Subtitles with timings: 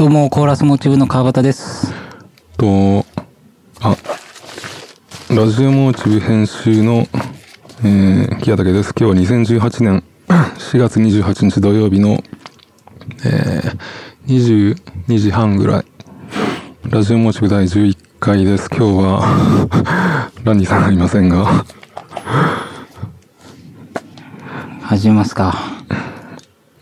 [0.00, 1.92] どうも、コーラスモチブの川端です。
[2.56, 3.04] と、
[3.82, 3.94] あ、
[5.28, 7.06] ラジオモーチブ編集の、
[7.84, 8.94] えー、木谷武です。
[8.98, 10.02] 今日は2018年
[10.56, 12.24] 4月28日土曜日の、
[13.26, 14.74] えー、
[15.06, 15.84] 22時半ぐらい。
[16.88, 18.70] ラジオモーチブ第11回です。
[18.70, 19.20] 今日は、
[20.44, 21.66] ランディさんがいませんが、
[24.80, 25.58] 始めますか。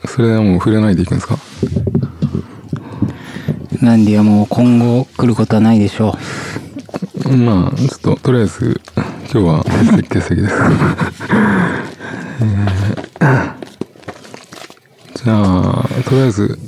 [0.06, 1.36] それはもう触れないでいくんですか？
[3.80, 6.16] なんではもう今後来ることはないでしょ
[7.28, 8.80] まあ、ちょっと、とりあえず、
[9.32, 10.54] 今日は欠席です。
[12.40, 13.58] えー
[15.14, 16.58] じゃあ、とりあえず、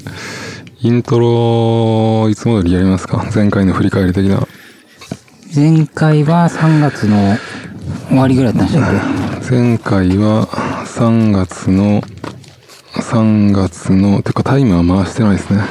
[0.81, 3.25] イントロ、いつも通りやりますか？
[3.33, 4.39] 前回の振り返り的な。
[4.39, 4.49] う。
[5.55, 7.37] 前回は3月の
[8.09, 8.95] 終わりぐらいだったんでしたっ
[9.49, 10.49] 前回は、
[10.85, 12.03] 3月の、
[12.95, 15.63] 3月の、てかタイマー回してないですね。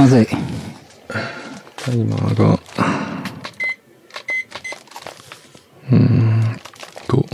[0.00, 0.26] けまずい。
[1.76, 2.54] タイマーが、
[5.90, 6.60] うーん
[7.06, 7.26] と、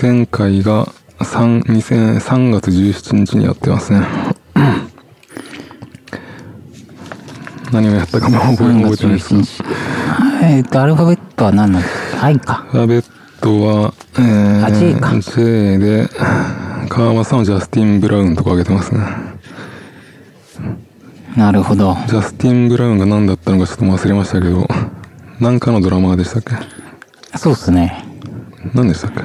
[0.00, 0.86] 前回が
[1.18, 4.06] 3、2000 3月17日にやってますね。
[7.72, 9.62] 何をやったかも覚え3覚え月てないです17日。
[10.42, 12.60] えっと、アルファベットは何なんですか ?I か。
[12.60, 13.04] アルファベッ
[13.40, 16.08] トは、えあ J か J で、
[16.88, 19.00] 川間さんはジャスティン・ブラウンとか挙げてますね。
[21.36, 21.94] なるほど。
[22.06, 24.66] ジャスティン・ブラウンが何だったのかちょっと忘れましたけど、
[25.40, 26.56] 何かのドラマーでしたっけ？
[27.38, 28.04] そうっすね。
[28.74, 29.20] 何でしたっけ？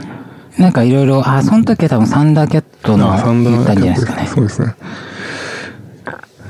[0.62, 4.28] なんかいろいろ、あ、その時は多分サンダーキャットのあサンダー言ったんじゃないですかね。
[4.28, 4.76] そうですね。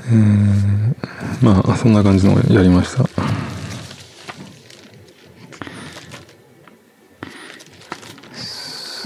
[0.08, 0.96] えー、
[1.46, 3.04] まあ、そんな感じのをやりました。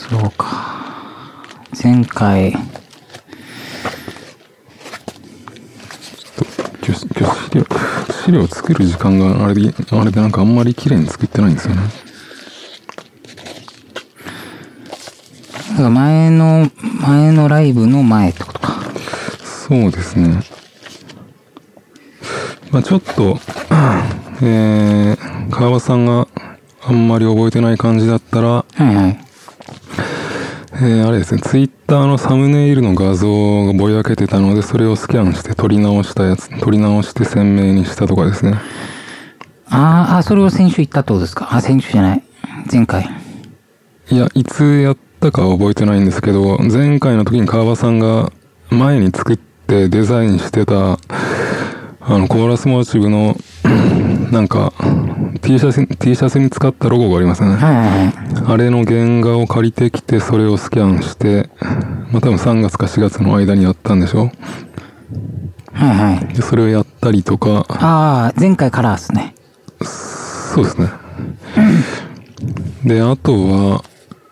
[0.10, 0.45] そうか。
[1.86, 2.60] 前回、今
[6.96, 7.66] 日、今日資料、
[8.26, 11.82] 資料作る時間があれで、あれでなんかあんまり綺麗に作ってないんですよね。
[15.74, 18.82] だから前の、前のライブの前ってことか。
[19.44, 20.42] そうですね。
[22.72, 23.38] まあちょっと、
[24.42, 26.28] えー、川場さんが
[26.82, 29.25] あんまり覚えてない感じだったら、はいはい。
[30.78, 38.56] えー、あれですね、ツイッターのサムネイルの画像がぼやけてたので、それをスキャンして撮り直したやつ、撮り直して鮮明にしたとかですね。
[39.70, 41.48] あーあ、それを先週言ったってことですか？
[41.50, 42.24] あ、先週じゃない。
[42.70, 43.10] 前回。
[44.12, 48.34] いや、いつやったかは覚えてないんですけど、前回の時に川場さんが
[48.70, 50.98] 前に作ってデザインしてた、あ
[52.10, 53.38] の、コーラスモチブの、
[54.32, 54.74] なんか、
[55.42, 57.56] T シャツ、T シャツに使ったロゴがありますよね。
[57.56, 58.14] はいはいはい。
[58.54, 61.50] あれの原画を借りてきて、それをスキャンして、
[62.12, 64.32] まあ多分3月か4月の間にやったんでしょ
[65.74, 66.34] はいはい。
[66.34, 69.36] で、それをやったりとか、ああ、前回からですね。
[69.82, 70.90] そうですね。
[72.84, 73.84] で、あとは、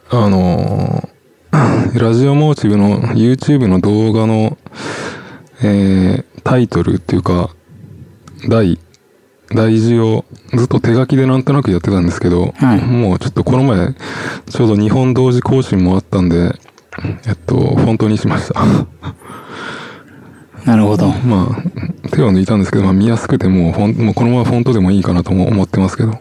[0.09, 1.13] あのー
[1.99, 4.57] ラジオモーチブの YouTube の動画の、
[5.61, 7.51] えー、タイトルっていうか、
[8.49, 8.79] 題、
[9.53, 13.93] 題字をずっと手書きでなんとなくやってたんですけど、はいもうちょっとこの前、
[14.49, 16.53] ちょうど日本同時更新もあったんで、
[17.27, 18.61] えっと、フォントにしました。
[20.65, 21.07] なるほど。
[21.09, 26.11] まあ、手を抜いたんですけど、まあ見やすくてもうフォン、もうこのままフォントでもいいかなとも思ってますけど。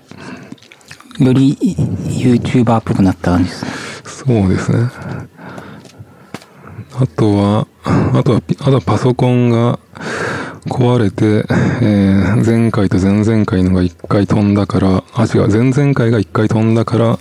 [1.18, 3.70] より YouTuber っぽくなった感じですね。
[4.04, 4.88] そうですね。
[6.94, 9.78] あとは、あとはピ、あとはパソコンが
[10.66, 11.44] 壊れて、
[11.82, 17.18] えー前回と前々回のが一回飛んだから、あ、違う、前々回が一回飛んだから、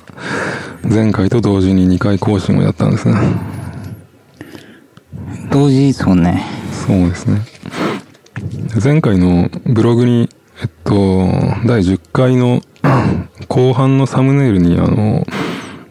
[0.83, 3.15] 前回と同時に二回更新をやったんですね。
[5.51, 6.43] 同時ですもんね。
[6.71, 7.41] そうですね。
[8.81, 10.29] 前回のブログに、
[10.61, 11.27] えっと、
[11.65, 12.61] 第10回の
[13.47, 15.25] 後半のサムネイルにあの、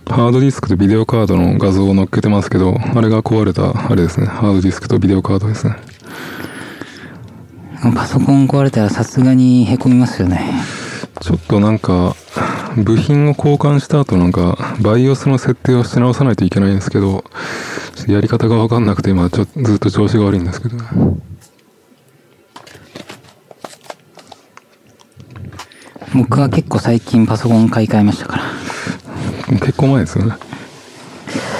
[0.06, 4.26] ハードディスクとビデオカードの画像を載っけてますけど、あれが壊れた、あれですね。
[4.26, 5.76] ハードディスクとビデオカードですね。
[7.82, 10.52] パソコン壊れたらさすがに凹みますよね。
[11.20, 12.14] ちょっとなんか、
[12.76, 17.24] 部品を交換した後なんか、バイオスの設定をし直さないといけないんですけど、
[18.06, 20.84] やり方がわかんなくて、今ちょっとずっと調子が悪いんですけどね。
[26.14, 28.44] 僕は結構最近パソコン買い替えましたから。
[29.58, 30.34] 結構前ですよね。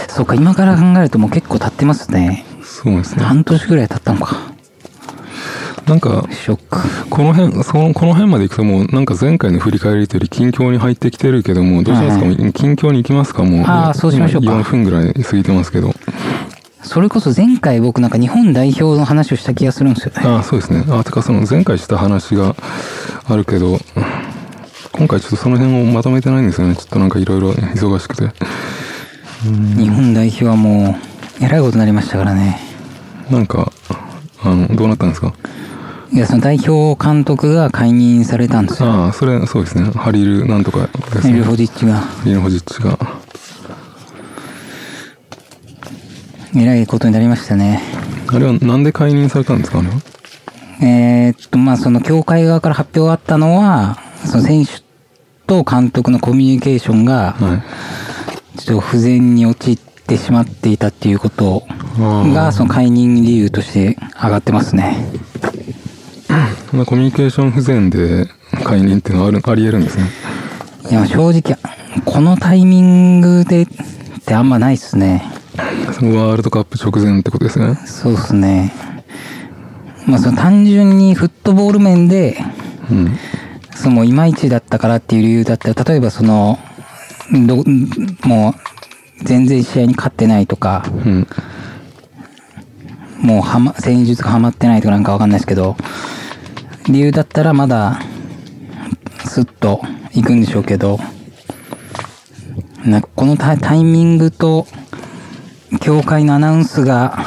[0.09, 2.45] そうか、今から考えるともう結構経ってますね。
[2.63, 3.25] そうですね。
[3.25, 4.53] 半年ぐらい経ったのか。
[5.91, 6.25] なんか。
[7.11, 13.43] この辺、その、この辺まで行くともう、なんか前回の振り返りというより近況に入ってきてるけども、どうしますか、はい近況に行きますか？
[13.43, 13.61] もう。
[13.67, 15.93] あーそうしましょうか4分ぐらい過ぎてますけど。
[16.83, 20.23] それこそ前回僕なんか日本代表の話をした気がするんですよね。
[20.25, 20.85] ああ、そうですね。
[20.89, 22.55] あ、てかその前回した話が
[23.27, 23.79] あるけど、
[24.93, 26.77] 今回ちょっとその辺をまとめてないんですよね。
[26.77, 28.31] ちょっとなんかいろいろ忙しくて。
[29.77, 30.97] 日本代表はも
[31.41, 32.59] う、えらいことになりましたからね。
[33.31, 33.73] なんか、
[34.43, 35.33] あの、どうなったんですか？
[36.13, 38.91] いや、その代表監督が解任されたんですよ。
[38.91, 39.91] ああ、それ、そうですね。
[39.93, 41.35] ハリルなんとかですね。
[41.35, 41.95] エルホジッチが。
[41.95, 42.99] ハリルホジッチが。
[46.57, 47.81] えらいことになりましたね。
[48.27, 49.95] あれはなんで解任されたんですかあれは？
[50.83, 54.83] えーっと、まあ、その協会側から発表があったのは、その選手
[55.47, 57.63] と監督のコミュニケーションが、は
[58.57, 58.59] い。
[58.59, 61.63] ちょっと不全に陥ってしまっていたっていうこと
[61.99, 64.97] が、その解任理由として上がってますね。
[66.73, 68.29] まあ、コミュニケーション不全で
[68.65, 70.05] 解任っていうのはあるあり得るんですね。
[70.91, 71.59] いや、正直、
[72.05, 73.67] このタイミングでっ
[74.25, 75.25] てあんまないっすね。
[75.93, 77.75] そのワールドカップ直前ってことですね。
[77.87, 78.73] そうっすね。
[80.07, 82.39] まあ、その単純にフットボール面で、
[82.91, 83.19] うん。
[83.75, 86.59] そのいまいちだったからっていう理由だったら、例えばその、
[87.33, 87.65] ど、
[88.29, 88.55] も
[89.21, 91.27] う、全然試合に勝ってないとか、うん。
[93.21, 95.77] もうはま、戦術がハマってないとかなんかわかんないですけど、
[96.89, 98.01] 理由だったらまだ、
[99.25, 99.83] スッと
[100.13, 100.99] 行くんでしょうけど、
[102.85, 104.67] なこのタイミングと、
[105.81, 107.19] 協会のアナウンスが、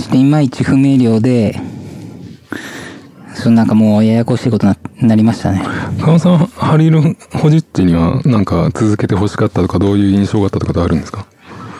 [0.00, 1.60] ちょっといまいち不明瞭で、
[3.34, 5.62] そのなんかもうややこしいことにななりましたね。
[6.00, 11.26] 川さん、ハリル・ホジッチにはなんか続けて欲しかったとか、どういう印象があったとかってあるんですか？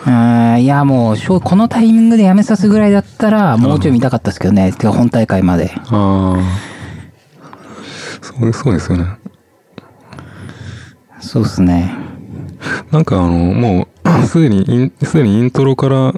[0.06, 4.72] いやもう、このタイミングでやめさすぐらいだったら、もうちょい見たかったですけどね。
[4.72, 5.72] てか本大会まで。
[5.88, 6.74] ああ。
[8.20, 8.34] そ
[8.70, 9.06] うですよね。
[11.20, 11.94] そうっすね。
[12.90, 16.12] なんかあの、もう、 すでにイン、すでにイントロから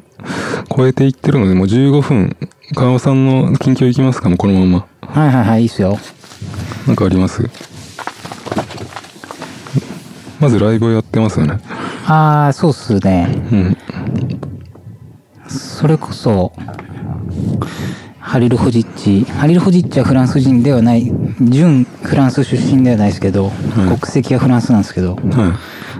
[0.76, 2.36] 超えていってるので、もう15分、
[2.74, 4.28] 川尾さんの近況いきますか？
[4.28, 4.86] もうこのまま。
[5.08, 5.96] はいはいはい、いいっすよ。
[6.86, 7.48] なんかあります？
[10.40, 11.58] まずライブをやってますよね。
[12.06, 13.28] ああ、そうっすね。
[13.52, 13.76] うん。
[15.48, 16.52] それこそ、
[18.18, 19.24] ハリル・ホジッチ。
[19.24, 21.10] ハリル・ホジッチはフランス人ではない、
[21.40, 25.58] 純フランス出身ではないですけど、国籍はフランスなんですけど、は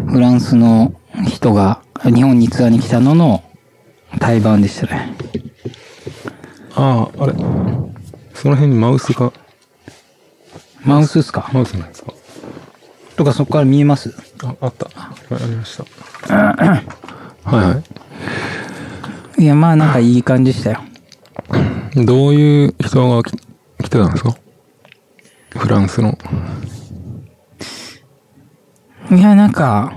[0.08, 0.92] フランスの
[1.26, 3.42] 人が日本にツアーに来たのの
[4.18, 5.14] 対バンでしたね。
[5.34, 5.38] い。
[6.74, 7.32] ああ、あれ。
[8.34, 9.32] その辺にマウスが、
[10.84, 11.48] マウスっすか？
[11.52, 12.12] マウスなんですか？
[13.16, 14.14] とかそこから見えます？
[14.44, 14.86] あ、あった。
[14.94, 15.84] はい、ありました。
[16.34, 16.54] は
[17.44, 17.82] いは
[19.38, 20.80] いや、まあなんかいい感じでしたよ。
[21.94, 22.04] い。
[22.04, 23.32] どういう人が来
[23.84, 24.34] 来てたんですか？
[25.50, 26.16] フランスの。
[29.10, 29.92] いや、なんか、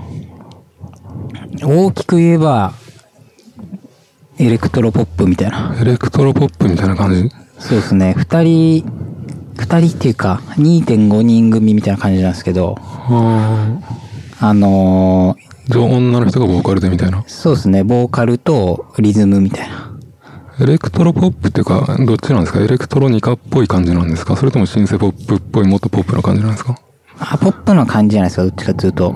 [1.62, 2.72] 大きく言えば、
[4.38, 5.74] エレクトロポップみたいな。
[5.80, 7.28] エレクトロポップみたいな感じ？
[7.58, 8.14] そうですね。
[8.16, 9.09] 二人、
[9.60, 13.78] 二人っていうか、2.5人組みたいな感じなんですけど、あ
[14.40, 17.22] あのー女の人がボーカルでみたいな。
[17.28, 17.84] そうですね。
[17.84, 19.96] ボーカルとリズムみたいな。
[20.60, 22.60] エレクトロポップっていうか、どっちなんですか？
[22.60, 24.34] エレクトロニカっぽい感じなんですか？
[24.36, 26.76] それともシンセポップっぽい、もっとポップな感じなんですか？
[27.20, 28.42] あ、ポップな感じじゃないですか。
[28.42, 29.14] どっちかっていうと。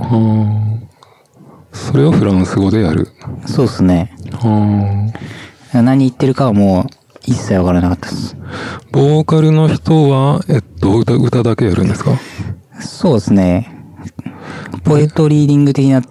[1.72, 3.08] それをフランス語でやる。
[3.46, 4.14] そうですね。
[5.72, 6.86] 何言ってるかはもう、
[7.26, 8.36] 一切わからなかったです。
[8.92, 12.12] ボーカルの人は、えっと、歌、歌だけやるんですか？
[12.80, 13.70] そうですね。
[14.84, 16.02] ポエトリーディング的な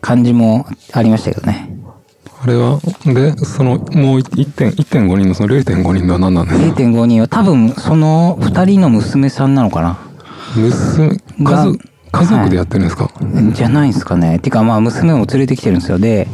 [0.00, 1.68] 感じもありましたけどね。
[2.42, 9.98] あれは、で、その、もう1.5 1.5人のその0.5人のは何なんですか0.5人は多分その二人の娘さんなのかな
[10.56, 11.78] 娘、家が族、
[12.10, 13.10] 家族でやってるんですか、
[13.52, 14.38] じゃないんですかね。
[14.40, 15.98] てかまあ娘も連れてきてるんですよ。
[15.98, 16.26] で、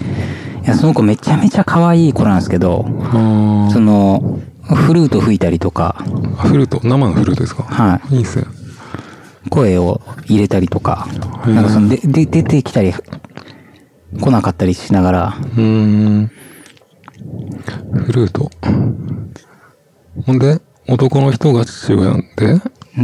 [0.69, 5.97] いや、その子めちゃめちゃ可愛い子なんですけど、あその、フルート吹いたりとか、
[6.37, 6.47] あ。
[6.47, 7.63] フルート、生のフルートですか？
[7.63, 8.45] はいいっすね。
[9.47, 11.09] い、声を入れたりとか、
[11.47, 16.31] なんかその、で、で、出てきたり、来なかったりしながら、うーん。
[18.05, 18.51] フルート。
[20.27, 22.61] ほんで、男の人が父親で、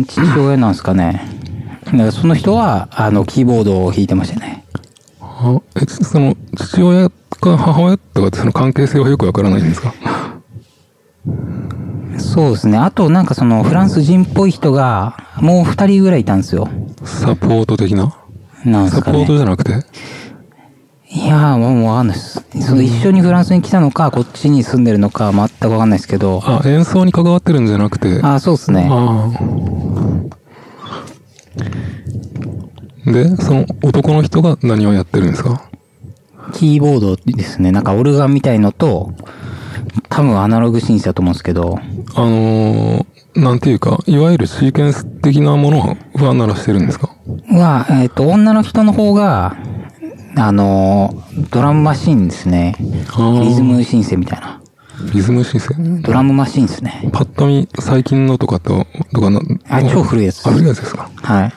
[0.06, 1.26] 父親なんですかね。
[1.86, 4.66] だからその人は、あの、キーボードを弾いてましたね。
[5.18, 7.10] あえ、その、父親
[7.44, 9.94] か母親とかってその関係性はよくわからないんですか？
[12.18, 12.78] そうですね。
[12.78, 16.68] あと、なんかその、フランス人っぽい人が、もう二人ぐらいいたんですよ。
[17.04, 18.16] サポート的な？
[18.64, 19.38] なんですかサポートね。
[19.38, 19.72] じゃなくて？
[21.10, 22.44] いやー、もうわかんないです。
[22.60, 26.40] その一緒にフランスに来たのか、こっちに住んでるのか、全くわかんないですけど。
[26.44, 28.20] あ、演奏に関わってるんじゃなくて？
[28.22, 28.88] あ、そうですね。
[33.06, 35.62] で、その男の人が何をやってるんですか？
[36.52, 37.72] キーボードですね。
[37.72, 39.12] なんかオルガンみたいのと、
[40.08, 41.78] 多分アナログシンセだと思うんですけど、
[42.14, 47.10] あのー、なんていうか、いわゆるシーケンス的なものは鳴らしてるんですか？
[47.50, 49.56] は、えっ、と、女の人の方が、
[50.36, 52.76] あの、ドラムマシンですね。
[52.78, 54.60] リズムシンセみたいな。
[55.12, 55.74] リズムシンセ？
[56.02, 57.08] ドラムマシンですね。
[57.12, 60.50] パッと見、最近のとかと、とかな、あ、超古いやつあ。
[60.50, 61.52] 古いやつですかはい。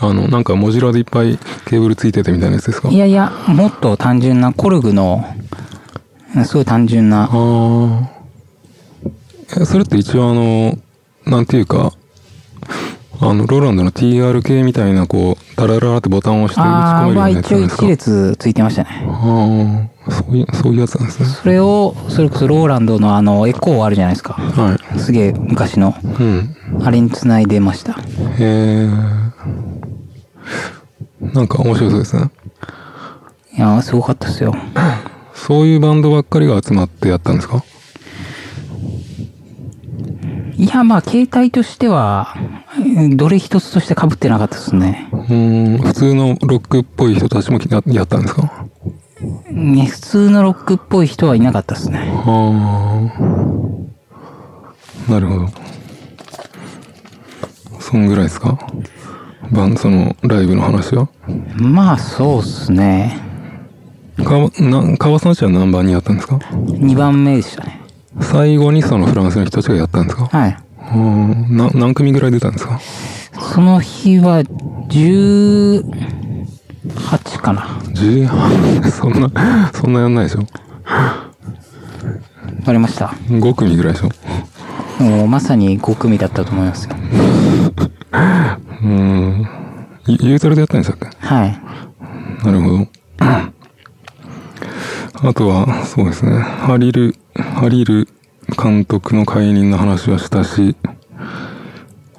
[0.00, 2.88] あの、なんかモジュラでいっぱいケーブルついててみたいなやつですか？
[2.88, 5.24] いやいや、もっと単純なコルグの、
[6.44, 8.10] すごい単純な、ああ。
[9.60, 10.78] え、それって一応あの、
[11.26, 11.92] なんていうか、
[13.20, 17.86] あの、ローランドの TR 系みたいな、こう、ダラララってボタンを押して打ち込めるようなやつ一応一なんですか？
[17.88, 18.90] 列ついてましたね。
[19.08, 21.26] ああ、そういう、そういうやつなんですね。
[21.28, 24.34] それを、それこそローランドのあの、エコーあるじゃないですか。
[24.34, 24.98] はい。
[25.00, 25.96] すげえ昔の。
[26.04, 26.56] うん。
[26.84, 27.94] あれに繋いでました。
[27.94, 27.96] へ
[28.38, 28.88] え。
[31.20, 32.30] なんか面白そうですね。
[33.56, 34.54] いやー、すごかったですよ。
[35.34, 37.62] そういうバンドばっかりが集まってやったんですか？
[40.56, 42.34] いや、まあ、携帯としては、
[42.78, 45.08] えーどれ一つとして被ってなかったですね。
[45.12, 48.66] うーん、普通のロックっぽい人たちもややったんですか？
[49.50, 52.10] ね、普通のロックっぽい人はいなかったですね。
[52.12, 53.10] あ
[55.08, 55.12] あ。
[55.12, 55.48] なるほど。
[57.80, 58.58] そんぐらいですか？
[59.52, 61.08] バン、その、ライブの話は？
[61.56, 63.18] まあ、そうっすね。
[64.24, 67.80] かわ、な、川さんちは何番にやったんですか？2番目でしたね。
[68.20, 70.26] 最後にそのフランスの人たちがやったんですか？
[70.26, 70.56] はい。
[70.80, 70.96] うー
[71.52, 72.78] ん、な、何組ぐらい出たんですか？
[73.54, 75.82] その日は、18
[77.40, 77.62] かな。
[77.94, 80.40] ?10、 そんな、そんなやんないでしょ？
[80.40, 80.46] わ
[82.66, 83.06] かりました。
[83.28, 84.08] ?5 組ぐらいでしょ？
[85.02, 86.96] もう、まさに5組だったと思いますよ。
[88.82, 89.48] うーん。
[90.06, 91.60] ゆユートルでやったんでしたっけはい。
[92.44, 92.86] なるほど。
[95.20, 96.38] あとは、そうですね。
[96.38, 98.08] ハリル、ハリル
[98.62, 100.76] 監督の解任の話はしたし、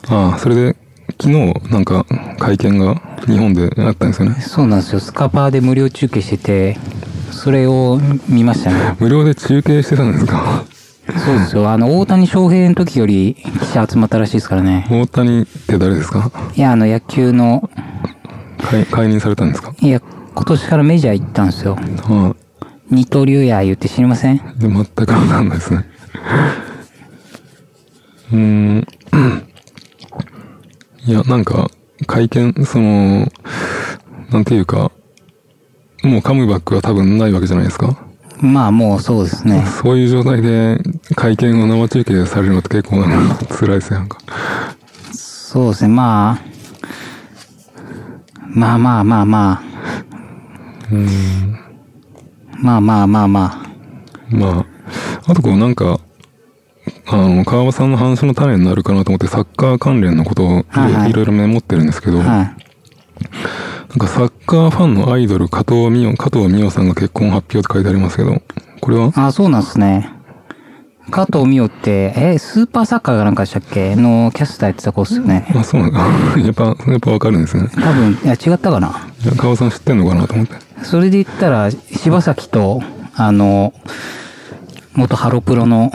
[0.09, 0.75] ああ、それで、
[1.21, 2.05] 昨日、なんか、
[2.37, 4.35] 会見が日本であったんですよね。
[4.41, 4.99] そうなんですよ。
[4.99, 6.77] スカパーで無料中継してて、
[7.31, 8.95] それを見ましたね。
[8.99, 10.65] 無料で中継してたんですか？
[11.17, 11.69] そうですよ。
[11.69, 14.87] あの、大谷翔平の時より記者集まったらしいですからね。
[14.89, 16.31] 大谷って誰ですか？
[16.55, 17.69] いや、あの、野球の、
[18.59, 19.73] 解解任されたんですか？
[19.79, 20.01] いや、
[20.35, 21.77] 今年からメジャー行ったんですよ。
[21.79, 22.35] あ
[22.91, 24.41] 二刀流や言って知りません？
[24.59, 25.85] 全くわかんないですね。
[28.31, 28.87] うーん。
[31.05, 31.69] いや、なんか、
[32.05, 33.27] 会見、その、
[34.31, 34.91] なんていうか、
[36.03, 37.97] もうカムバックは多分ないわけじゃないですか。
[38.41, 39.65] まあ、もうそうですね。
[39.65, 40.77] そういう状態で
[41.15, 44.17] 会見を生中継されるのって結構なんか辛いですよ、なんか。
[45.11, 45.93] そうですね。
[45.93, 46.39] まあ、
[48.49, 49.61] まあまあまあまあ。
[52.61, 53.69] まあまあまあまあ。
[54.29, 54.65] まあ、
[55.27, 55.99] あとこうなんか、
[57.07, 62.55] あの、川場さんの話の種になるかなと思ってサッカー関連のことをいろ,、はいはいいろメモってるんですけど、はい。
[63.89, 68.41] なんかサッカーファンのアイドル加藤美代、加藤美代さんが結婚発表って書いてありますけど、
[68.81, 69.11] これは？
[69.15, 70.11] あ、そうなんですね。
[71.09, 73.95] 加藤美代って、え、スーパーサッカーがなんかでしたっけ？
[73.95, 75.47] のキャスターやってた子っすよね。
[75.55, 75.99] あ、そうなんだ。
[76.39, 77.67] やっぱ、やっぱわかるんですね。
[77.73, 79.07] 多分、いや、違ったかな。
[79.23, 80.55] いや川場さん知ってんのかなと思って。
[80.83, 82.83] それで言ったら、柴崎と、
[83.15, 83.73] あの、
[84.93, 85.91] 元ハロプロの、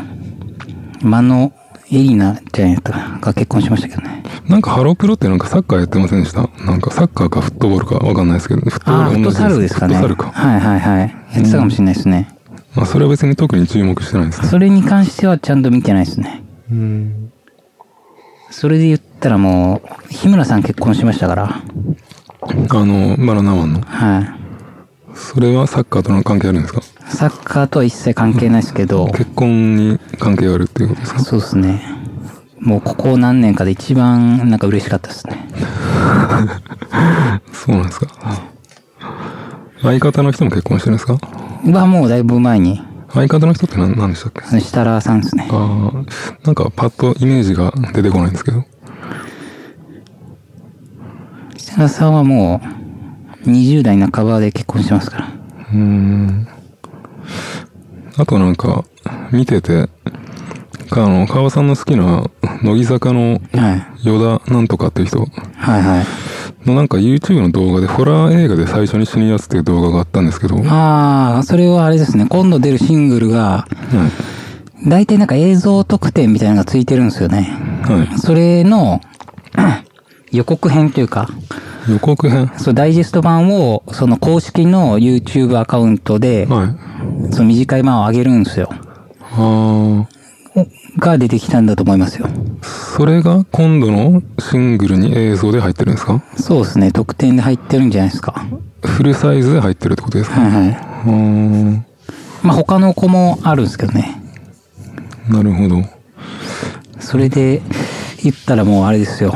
[1.01, 1.53] 間野
[1.91, 4.23] エリナじゃないかが結婚しましたけどね。
[4.49, 6.49] なんかハロプロってなんかサッカーやってませんでした？
[6.65, 9.95] なんかサッカーかフットボールかわかんないですけど、フットボールフットサルですかね。
[9.97, 10.31] フットサルか。
[10.33, 11.15] はいはいはい。
[11.35, 12.37] やってたかもしれないですね。
[12.75, 14.49] まあそれは別に特に注目してないですね。
[14.49, 16.43] それに関してはちゃんと見てないですね。
[16.71, 17.33] うん。
[18.51, 21.45] それで言ったらもう、日村さん結婚しましたから。
[21.51, 23.81] あの、バナナマンの。
[23.81, 25.17] はい。
[25.17, 26.81] それはサッカーとの関係あるんですか？
[27.09, 31.21] サッカーとは一切関係ないですけど、結婚に関係があるっていうことですか？
[31.21, 31.83] そうですね。
[32.61, 35.49] もうここ何年かで一番なんか嬉しかったですね。
[37.53, 38.09] そうなんですか。
[39.83, 41.19] 相方の人も結婚してるんですか？
[41.79, 42.83] はもうだいぶ前に、
[43.13, 44.43] 相方の人って何何でしたっけ？
[44.61, 45.47] 設楽さんですね。
[45.51, 46.05] ああ、
[46.45, 48.65] なんかパッとイメージが出てこないんですけど。
[51.59, 52.61] 設楽さんはも
[53.45, 55.29] う20代半ばで結婚してますから。
[55.71, 56.49] うーん。
[58.17, 58.85] あとなんか、
[59.33, 59.89] 見てて、
[60.91, 62.25] あの、川さんの好きな、
[62.63, 64.09] 乃木坂のはい。
[64.09, 66.07] 与田なんとかっていう人はいはい。
[66.69, 70.67] のなんか YouTube の動画で、ホラー映画で最初に死ぬやつっていう動画があったんですけど、はい。
[70.69, 72.27] ああ、それはあれですね。
[72.29, 73.67] 今度出るシングルが、
[74.87, 77.57] 大体なんか映像特典みたいなのがついてるんですよね。
[77.83, 78.19] はい。
[78.19, 79.01] それの
[80.35, 81.29] 予告編というか、
[81.89, 82.51] 予告編？
[82.59, 86.77] そう、ダイジェスト版を、その公式の YouTube アカウントで、は
[87.31, 87.33] い。
[87.33, 88.69] その短い版を上げるんですよ。
[89.37, 90.07] あ
[90.99, 92.29] が出てきたんだと思いますよ。
[92.29, 96.23] あ、それが今度のシングルに映像で入ってるんですか？
[96.37, 96.93] そうですね。
[96.93, 98.47] 特典で入ってるんじゃないですか。
[98.83, 100.41] フルサイズで入ってるってことですか？
[100.41, 100.75] はいはい。
[100.75, 101.83] あー
[102.43, 104.23] まあ他の子もあるんですけどね。
[105.29, 105.83] なるほど。
[107.01, 107.61] それで
[108.23, 109.35] 言ったらもうあれですよ。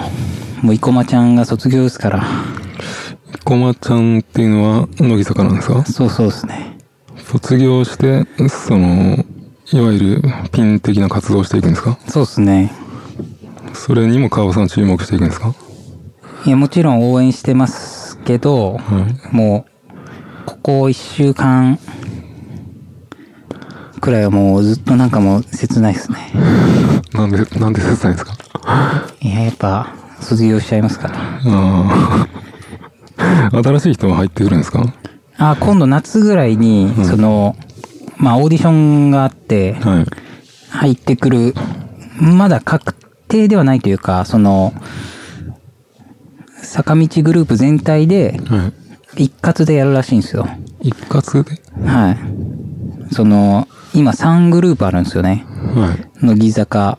[0.62, 2.24] もう生駒ちゃんが卒業ですから。
[3.44, 5.84] こまちゃんっていうのは乃木坂なんですか？
[5.84, 6.78] そうそうですね。
[7.16, 9.24] 卒業して、その、
[9.72, 10.22] いわゆる
[10.52, 11.98] ピン的な活動をしていくんですか？
[12.08, 12.72] そうですね。
[13.74, 15.54] それにも川さん注目していくんですか？
[16.46, 18.80] いや、もちろん応援してますけど、は
[19.32, 19.34] い。
[19.34, 21.78] もう、ここ一週間
[24.00, 26.32] くらいはもうずっとなんかもう切ないですね。
[27.12, 28.34] なんで、なんで切ないんですか？
[29.20, 31.14] いや、やっぱ、卒業しちゃいますから。
[31.18, 32.28] あ
[33.50, 33.62] あ。
[33.62, 34.84] 新しい人は入ってくるんですか？
[35.36, 37.56] あ、今度夏ぐらいに、その、
[38.16, 40.06] まあ、オーディションがあって、はい。
[40.70, 41.54] 入ってくる、
[42.20, 42.94] まだ確
[43.28, 44.72] 定ではないというか、その、
[46.62, 48.72] 坂道グループ全体で、は
[49.16, 49.24] い。
[49.24, 50.48] 一括でやるらしいんですよ。
[50.80, 51.60] 一括で？
[51.88, 52.18] はい。
[53.14, 55.46] その、今3グループあるんですよね。
[55.74, 56.24] はい。
[56.24, 56.98] 乃木坂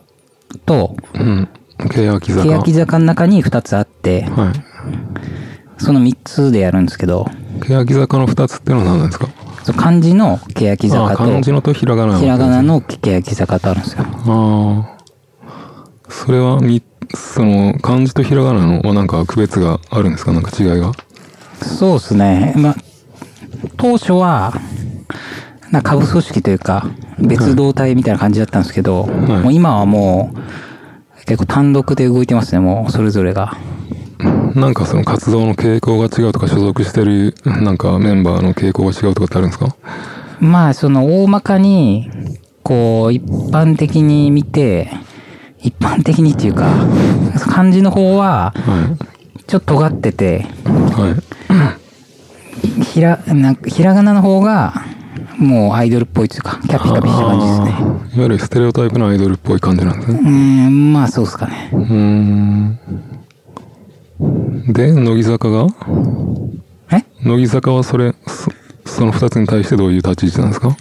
[0.65, 1.47] と、うん。
[1.87, 2.43] 欅坂。
[2.43, 5.83] 欅坂の中に2つあって、はい。
[5.83, 7.25] その3つでやるんですけど、
[7.61, 9.29] 欅坂の二つってのは何なんですか？
[9.63, 12.19] その漢字の欅坂と、漢字のとひらがなの。
[12.19, 14.03] ひらがなの欅坂とあるんですよ。
[14.03, 16.11] ああ。
[16.11, 16.81] それはみ、
[17.13, 20.33] その、漢字とひらがなのはなんか区別があるんですか？
[20.33, 20.91] なんか違いが？
[21.61, 22.53] そうですね。
[22.57, 22.75] まあ、
[23.77, 24.53] 当初は、
[25.71, 26.87] なんか下部組織というか、
[27.19, 30.39] 別動隊みたいな感じだったんですけど、もう今はもう、
[31.25, 33.57] 結構単独で動いてますね、もう、それぞれが。
[34.55, 39.75] なんかその活動の傾向が違うとか所属してるなんかメンバーの傾向が違うとかってあるんですか？
[40.39, 42.09] まあ、その、大まかに、
[42.63, 44.91] こう、一般的に見て、
[45.61, 46.71] 一般的にっていうか、
[47.49, 48.97] 漢字の方は、は
[49.47, 51.53] ちょっと尖ってて、い。
[51.53, 51.75] は
[52.79, 52.83] い。
[52.83, 54.85] ひら、なんか、ひらがなの方が、
[55.39, 57.69] もうアイドルっぽいというか、キャピカピした感じですね。
[57.69, 60.19] いわゆるステレオタイプのアイドルっぽい感じなんですね。
[60.19, 61.69] うーん、まあそうですかね。
[61.73, 62.79] うーん。
[64.73, 65.67] で、乃木坂が？
[66.91, 67.05] え？
[67.23, 68.51] 乃木坂はそれ、そ
[68.85, 70.75] その二つに対してどういう立ち位置なんですか？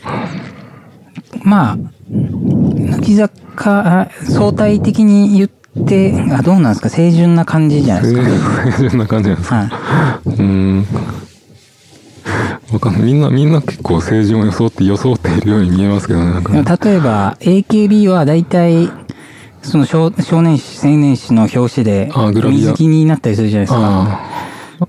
[1.45, 1.79] まあ、
[2.11, 5.49] 乃木坂、あ相対的に言っ
[5.87, 6.91] て、あ、どうなんですか？
[6.91, 8.73] 清純な感じじゃないですか？
[8.77, 9.57] 清純な感じなんですか？
[9.57, 10.87] はうーん。
[12.73, 13.03] わかんない。
[13.03, 16.33] みんな、みんな結構政治を装って装っているように見えますけどね。
[16.33, 16.63] なんかい。
[16.63, 18.91] でも例えば、AKB は大体、
[19.63, 24.21] その少少年誌、青年誌の表紙であグラビア水着になったりするじゃないですか。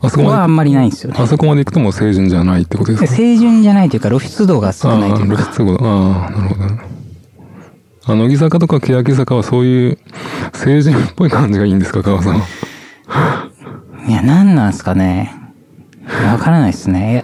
[0.01, 1.23] あそこはあんまりないんですよで、ね。
[1.23, 3.15] あそこまで行くともう清純じゃないってことですか？
[3.15, 5.51] 清純じゃないというか露出度が少ないというか。
[5.51, 6.81] 露出語ああ、なるほどね。
[8.05, 9.97] あ、乃木坂とか欅坂はそういう
[10.53, 12.39] 成人っぽい感じがいいんですか、川さん
[13.07, 13.49] は？
[14.07, 15.33] いや、なんなんですかね。
[16.25, 17.23] わからないですね。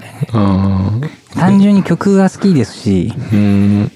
[1.35, 3.91] 単純に曲が好きですし、うーん、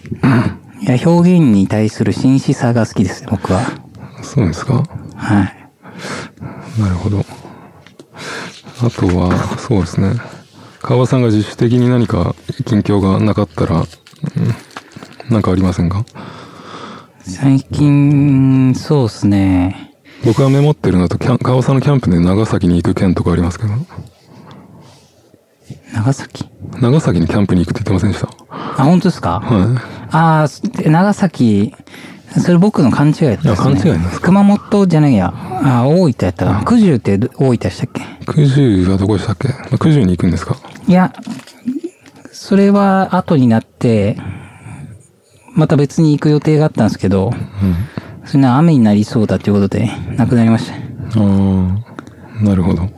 [0.82, 3.62] いや表現に対する真摯さが好きですね、僕は。
[4.22, 4.84] そうですか？
[5.16, 5.56] はい。
[6.82, 7.26] なるほど。
[8.82, 10.14] あとは、そうですね。
[10.82, 12.36] 川さんが自主的に何か
[12.66, 13.86] 近況がなかったら、うん、
[15.30, 16.06] なんかありませんか？
[17.24, 19.94] 最近、そうですね。
[20.26, 23.74] 僕がメモってるのだと、川さんのキャンプで長崎に行く件とかありますけど、
[25.94, 26.46] 長崎？
[26.82, 28.30] 長崎にキャンプに行くって言ってませんでした？
[28.82, 29.40] あ、本当ですか？
[29.42, 31.74] はああ、長崎、
[32.40, 33.50] それ僕の勘違いだったんですね。
[33.50, 35.34] いや勘違いなんです熊本じゃないや。
[35.64, 36.64] あ大分やったかな。
[36.64, 38.02] 九十ってど大分でしたっけ？
[38.02, 38.06] い。
[38.26, 39.48] 九十はどこでしたっけ？
[39.50, 40.56] まあ九十に行くんですか？
[40.88, 41.14] いや、
[42.32, 44.18] それは後になって、
[45.54, 47.32] また別に行く予定があったんですけど、
[48.26, 50.76] それな雨になりそうだということで、なくなりました。
[50.76, 50.78] あ
[51.20, 52.90] あ、なるほど。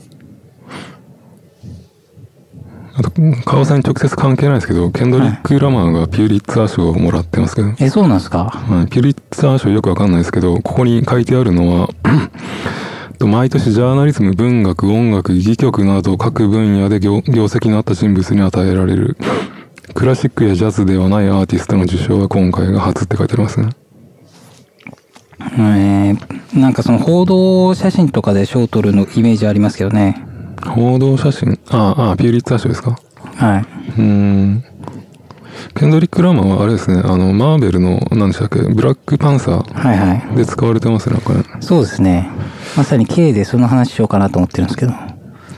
[2.93, 3.11] あと、
[3.45, 8.45] 川さんに直接関係ないですけど、ケンドリック・ラマーがピューリッツァー賞をもらってますけど、え、そうなんですか？
[8.45, 11.89] はい、ピューリッツァー賞よくわかんないですけど、ここに書いてあるのは、
[13.17, 19.15] と毎年ジャーナリズム、文学、音楽、戯曲など各分野で業業績のあった人物に与えられる、
[19.93, 23.69] クラシックやジャズではないアーティストの受賞は今回が初って書いてありますね。
[25.57, 30.25] えー、なんかその報道写真とかで賞取るのイメージありますけどね。
[30.69, 32.97] 報道写真、ああ、ああピューリッツァー賞ですか？
[33.35, 33.61] はい。
[33.61, 34.63] うーん。
[35.75, 40.35] ケンドリック・ラマーはあれですね、あの、マーベルの、何でしたっけ、ブラックパンサーはいはい。
[40.35, 41.43] で使われてますね、これ。
[41.59, 42.29] そうですね。
[42.75, 44.93] まさに K でその話しようかなと思ってるんですけど。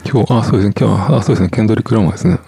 [0.06, 0.74] 今日、あ、そうですね。
[0.78, 1.50] 今日は、あ、そうですね。
[1.50, 2.40] ケンドリック・ラマーですね。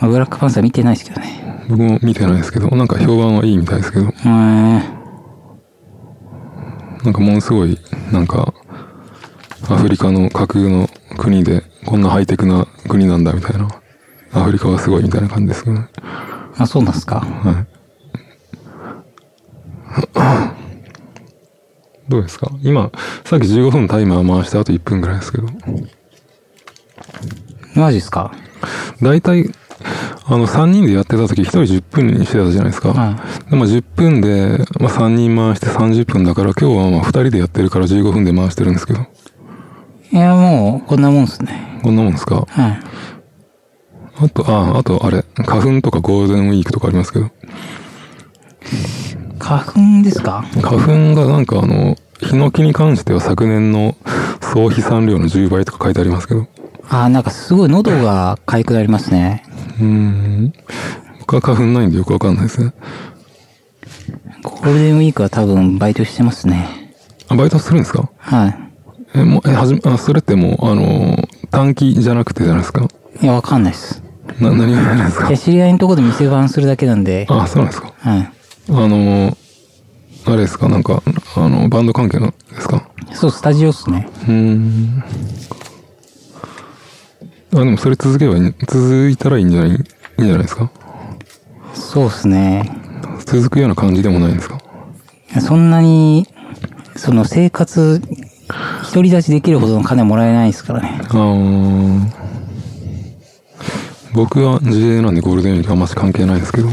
[0.00, 1.64] まあ、ブラックパンサー見てないですけどね。
[1.68, 4.82] 僕も見てないですけど、なんか評判はいいみたいですけど、うーん。
[7.04, 7.78] なんかものすごい、
[8.12, 8.52] なんか、
[9.70, 13.68] アフリカの架空の国で、こんなハイテクな国なんだみたいな。
[14.32, 15.88] アフリカはすごいみたいな感じですけどね。
[16.56, 17.20] あ、そうなんですか。
[17.20, 17.66] はい。
[22.08, 22.50] どうですか？
[22.62, 22.90] 今、
[23.24, 25.48] さっき15分タイマー回してあと1分ぐらいですけど。
[27.74, 28.32] マジっすか？
[29.02, 29.50] 大体、
[30.24, 32.94] あの、3人でやってた時1人10分にしてたじゃないですか。
[32.94, 33.14] は
[33.50, 39.06] でまあ10分で、まあ3人回して30分だから今日はまあ2人でやってるから15分で回してるんですけど。
[40.12, 40.16] い。
[40.16, 41.80] いや、もう、こんなもんっすね。
[41.82, 42.46] こんなもんですか？
[42.48, 42.80] はい。
[44.20, 47.30] あと、あ、あとあれ、花粉とかゴールデンウィークとかありますけど。
[49.38, 50.44] 花粉ですか？
[50.62, 53.96] 花粉がなんかあの、ヒノキに関しては昨年の
[54.40, 56.48] 総飛散量の10倍とか書いてありますけど。
[56.90, 59.44] あ、なんかすごい喉が痒くなりますね。
[59.78, 60.52] うーん。
[61.20, 62.72] 僕は花粉ないんでよくわかんないですね。
[64.42, 66.94] ゴールデンウィークは多分バイトしてますね。
[67.28, 68.10] あ、バイトするんですか？
[68.18, 68.67] は
[69.14, 71.16] え、もう、え、はじめ、あ、それってもう、あの、
[71.50, 72.86] 短期じゃなくてじゃないですか？
[73.20, 73.24] い。
[73.24, 74.02] いや、わかんないっす。
[74.40, 75.28] な、何がないですか？
[75.28, 77.26] いや、知り合いのとこで店番するだけなんで。
[77.30, 77.92] あ、そうなんですか。
[77.98, 78.32] はい。
[78.70, 79.36] あの、
[80.26, 81.02] あれですか、なんか、
[81.36, 82.86] あの、バンド関係のですか？
[83.12, 84.08] そう、スタジオっすね。
[84.22, 85.02] うーん。
[87.54, 89.78] あ、でもそれ続けばいい、続いたらいいんじゃない、いいん
[90.18, 90.70] じゃないですか？
[91.72, 92.70] そうっすね。
[93.24, 94.60] 続くような感じでもないんですか？
[95.40, 96.26] そんなに、
[96.96, 98.02] その生活、
[98.92, 101.00] 独り立ちできるほどの金もらえないですからね。
[101.02, 102.28] あー
[104.14, 106.68] 僕は自営なんでゴールデンウィークあんまし関係ないですけど。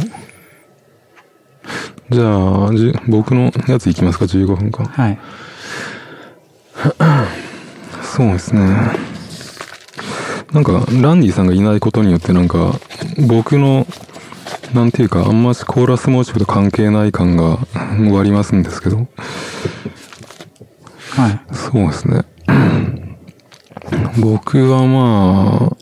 [2.10, 4.86] じゃあ、じ僕のやついきますか、15分間。
[4.86, 5.20] はい。
[8.02, 8.62] そうですね。
[10.54, 12.80] なんか、ランディさんがいないことによってなんか、
[13.28, 13.86] 僕の、
[14.74, 17.58] なんていうか、あんましコーラスモチーフと関係ない感が
[18.12, 19.08] 割りますんですけど。
[21.16, 21.56] はい。
[21.56, 22.26] そうですね。
[24.20, 25.78] 僕はまあ、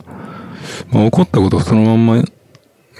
[0.92, 2.24] まあ、起こったことをそのまんま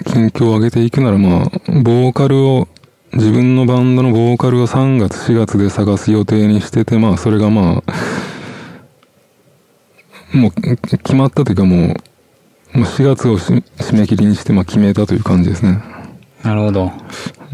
[0.04, 1.44] 近況を上げていくならまあ、
[1.82, 2.68] ボーカルを、
[3.12, 7.92] 自分のバンドのボーカルを3月4月で探す予定にしてて、まあそれがまあ、
[10.36, 11.94] もう決まったというかもう、も
[12.74, 15.80] う4月をし締め切りにしてまあ決めたという感じですね。
[16.42, 16.90] なるほど。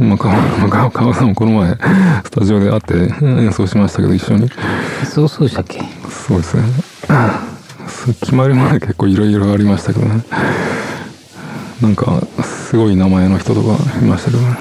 [0.00, 0.34] まあ、川
[0.68, 1.76] 川川さんもこの前、
[2.24, 4.48] スタジオで会って演奏しましたけど、一緒に。
[5.04, 5.82] そうそうでしたっけ？
[6.08, 6.62] そうですね。
[8.20, 10.24] 決まるまで結構いろいろありましたけどね。
[11.82, 14.56] なんか、すごい名前の人とかいましたけどね。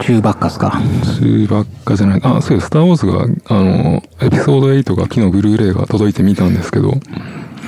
[0.00, 0.80] 中ばっかっすか？
[1.20, 2.20] 中ばっかじゃない。
[2.22, 2.66] あ、そうです。
[2.68, 6.94] スターウォーズが、あの、エピソード8が昨日ブルーレイが届いてみたんですけど、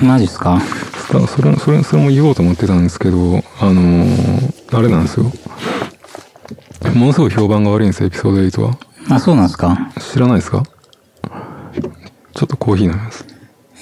[0.01, 0.59] マジっすか？
[1.07, 4.05] それ、それ、それも言おうと思ってたんですけど、あの
[4.73, 5.31] あれなんですよ。
[6.95, 8.77] ものすごい評判が悪いんですよ、エピソード8は。
[9.09, 9.91] あ、そうなんですか？
[9.99, 10.63] 知らないですか？
[12.33, 13.25] ちょっとコーヒー飲みます。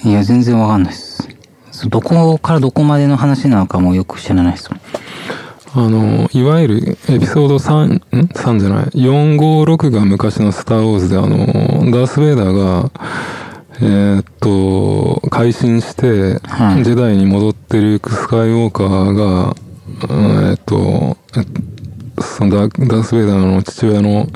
[0.04, 1.28] いや、全然わかんないっす。
[1.88, 4.70] どこからどこまでの話なのかもよく知らないっす。
[5.76, 11.36] あの、いわゆるエピソード3、ん ?3 じゃない？4、5、6が昔のスターウォーズで、あの、
[11.90, 12.90] ダース・ベイダーが、
[13.80, 16.84] えーっと、改心して、はい。
[16.84, 19.54] ジェダイに戻ってルーク・スカイウォーカーが、
[20.02, 21.44] えーっと、え
[22.22, 24.26] そのダーダース・ベイダーの父親の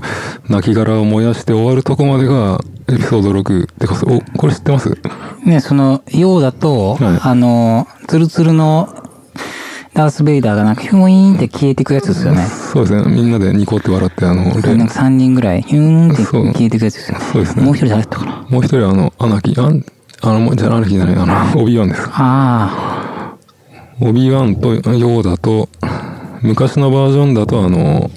[0.49, 3.67] 亡骸を燃やして終わるとこまでがエピソード6。
[3.67, 4.99] てか、お、これ知ってます？
[5.45, 7.19] ね、その、ようだと、はい。
[7.23, 9.08] あの、ツルツルの
[9.99, 12.47] ダース・ベイダーがなんかヒューンって消えていくやつですよね。
[12.47, 13.13] そうですね。
[13.13, 17.25] みんなでニコって笑って、あの、なんか3人ぐらい、ヒューンって消えていくやつですよね。
[17.33, 18.47] そうですねもう一人誰だったかな？
[18.49, 19.85] もう一人あの、アナキー、あん、
[20.23, 22.09] あの、じゃあアナキーじゃない、あの、オビワンです。
[22.13, 23.35] あ
[24.01, 25.69] オビワンとヨーダと、
[26.43, 28.09] 昔のバージョンだとあの、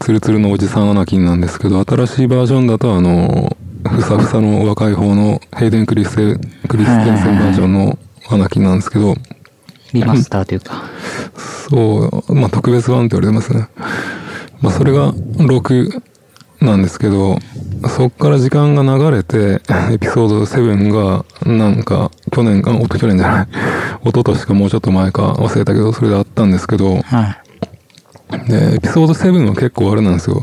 [0.00, 3.56] ツルツルのおじさんアナキンなんですけど、新しいバージョンだとあの、
[3.88, 6.38] ふさふさの若い方のヘイデン・クリステ、
[6.68, 9.14] クリステンセンバージョンのアナキンなんですけど、あ、
[9.92, 10.84] リマスターというか。
[11.68, 13.68] そう、まあ特別版って言われてますね。
[14.60, 16.02] まあそれが6
[16.60, 17.38] なんですけど、
[17.88, 19.60] そっから時間が流れて、
[19.92, 23.48] エピソード7が、なんか、去年か、おと、去年じゃない、
[24.02, 27.36] 一昨年かもうちょっと前か忘れたけど、それであったんですけど、は
[28.46, 28.48] い。
[28.48, 30.42] で、エピソード7は結構あれなんですよ。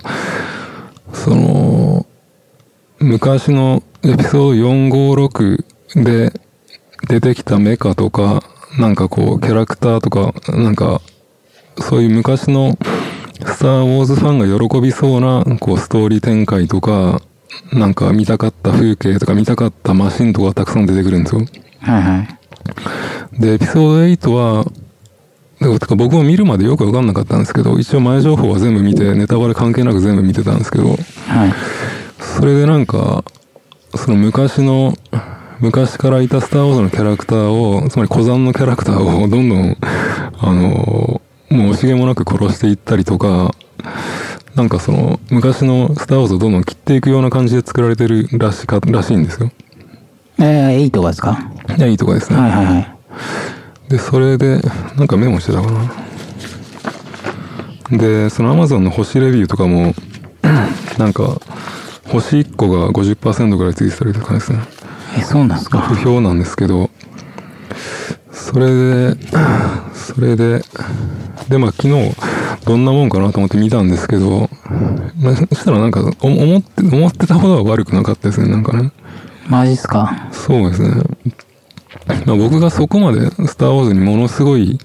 [1.13, 2.05] その、
[2.99, 6.33] 昔のエピソード456で
[7.07, 8.43] 出てきたメカとか、
[8.77, 11.01] なんかこう、キャラクターとか、なんか、
[11.79, 12.77] そういう昔の
[13.39, 17.21] スター・ウォーズファンが喜びそうな、こう、ストーリー展開とか、
[17.73, 21.41] なんか見たかった風景とか見たかったマシンとかたくさん出てくるんですよ。
[21.79, 22.27] はいは
[23.37, 23.41] い。
[23.41, 24.65] で、エピソード8は、
[25.59, 30.99] だか僕も見るまでよくわかんなかったんですけど、一応前情報は全部見て、ネタバレ関係なく全部見てたんですけど、はい。
[32.19, 33.23] それでなんか、
[33.95, 34.93] その昔の、
[35.59, 39.77] 昔からいたスター・ウォーズのキャラクターを、つまり古参のキャラクターを どんどん、
[40.39, 43.53] あの、もう惜しげもなく殺していったりとか、
[44.55, 49.51] なんかその、昔のスター・ウォーズをどんどん切っていくような感じで作られてるらしか、らしいんですよ。
[50.39, 51.37] えー、8がですか？
[51.77, 52.39] いや、いいとこですね。
[52.39, 52.87] はいはいはい。
[53.89, 54.61] で、それで、
[54.97, 55.67] なんかメモしてたか
[57.91, 57.97] な。
[57.97, 59.93] で、その Amazon の星レビューとかも、
[60.97, 61.37] なんか、
[62.07, 64.59] 星1個が50%ぐらいついてたりとかですね。
[65.19, 66.89] え、そうなんですか不評なんですけど、
[68.31, 69.17] それで、
[69.93, 70.61] それで、
[71.49, 72.15] で、まあ昨日、
[72.65, 74.49] どんなもんかなと思って見たんですけど、
[75.21, 78.91] まあ、そしたらなんか、お思って、思ってたほどは悪くなかったですね、なんかね。
[79.47, 81.03] マジっすかそうですね。
[82.25, 84.79] まあ、僕がそこまでスター・ウォーズにものすごい、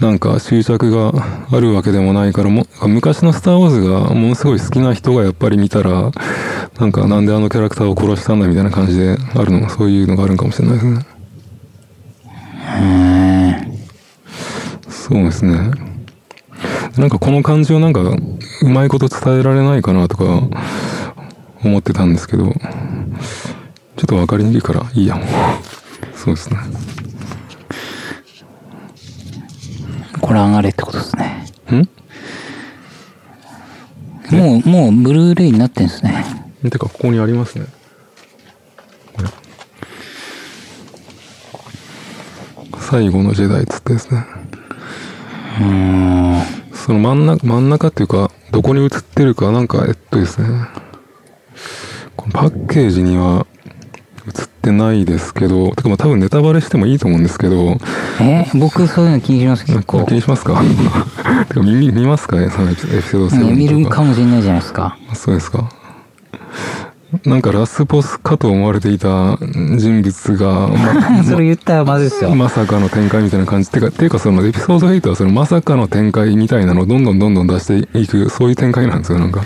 [0.00, 1.12] なんか執着が
[1.50, 6.10] あるわけでもないからも、昔のスター・ウォーズがものすごい好きな人がやっぱり見たら、
[6.80, 11.06] なんかなんであのキャラクターを殺したんだみたいな感じであるのもそういうのがあるんかもしれないですね。
[12.64, 14.90] へえ。
[14.90, 15.70] そうですね。
[16.96, 20.24] なんかこの感じをなんかうまいこと伝えられないかなとか
[21.62, 22.56] 思ってたんですけど、ちょっ
[24.06, 25.26] とわかりにくいからいいやもう。
[26.16, 26.56] そうですね。
[30.22, 31.44] これ上がれってことですね。
[31.70, 31.88] ん？
[34.34, 36.24] もう、もう、ブルーレイになってんですね。
[36.68, 37.64] てか、ここにありますね。
[39.16, 39.28] これ。
[42.80, 44.26] 最後のジェダイっつってですね。
[45.60, 46.42] うーん。
[46.74, 50.48] その真ん中、真ん中っていうか、どこに映ってるか、なんか、えっとですね。
[52.16, 53.46] このパッケージには
[54.26, 57.78] 映ってないですけど、てかまあ多分ネタバレしてもいいと思うんですけど、
[58.20, 58.46] え？
[58.54, 60.04] 僕そういうの気にします結構。
[60.04, 60.60] 気にしますか？
[61.48, 62.50] てか見見見ますかね？
[62.50, 63.86] そのエピソード7ね見る。
[63.88, 64.98] かもしれないじゃないですか。
[65.14, 65.70] そうですか。
[67.24, 72.34] なんかラスボスかと思われていた人物が、ま それ言ったらまずいっすよ。
[72.36, 73.70] まさかの展開みたいな感じ。
[73.70, 79.42] てか、ていうかそのエピソード8はそのまさかの展開みたいなのをどんどんどんどん出していく、そういう展開なんですよ、なんか。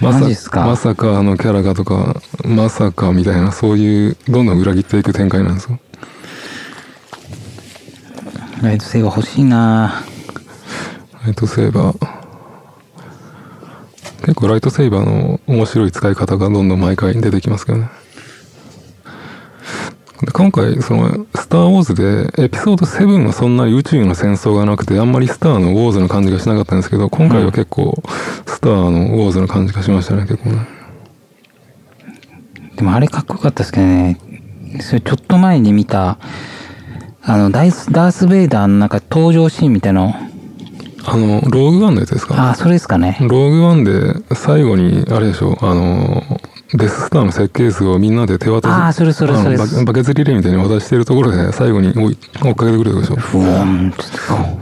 [0.00, 0.64] まさか？
[0.64, 5.78] まさかのキャラがとか、まさかみたいな、そういう、どんどん裏切っていく展開なんですよ。
[8.62, 10.02] ライトセーバー欲しいな
[11.24, 12.17] ライトセーバー。
[14.20, 17.88] 結構ライトセーバーの面白い使い方がどんどん毎回出てきますけどね。
[20.32, 28.02] 今回、その、スター・ウォーズで、エピソード7はそんなに宇宙の戦争がなくて、あんまりスターのウォーズの感じがしなかったんですけど、今回は結構、
[28.44, 30.66] スターのウォーズの感じがしましたね、結構ね。
[32.74, 34.18] でもあれかっこよかったですけどね。
[34.80, 36.18] それちょっと前に見た、
[37.22, 40.27] あの、ダイス、ダース・ベイダーのなんか登場シーンみたいなの。
[41.04, 42.34] あの、ローグワンのやつですか？
[42.34, 43.16] ああ、それですかね。
[43.20, 46.22] ローグワンで、最後に、あれでしょ、あの、
[46.74, 53.16] デススターの設計図をみんなで手渡し、あーそれそれそれバケバケツリレーみたいに渡してるところで、最後に追い追っかけてくるとこでしょ？
[53.16, 54.18] ふわーん、つって、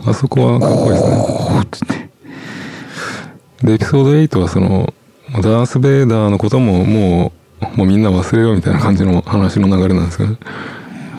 [0.06, 1.16] あそこはかっこいいですね。
[1.26, 3.66] こう、つって。
[3.66, 4.92] で、エピソード8はその、
[5.32, 7.32] ダース・ベイダーのこともも
[7.74, 10.36] う、もうみんな忘れようみたいな感じの話の流れなんですよね。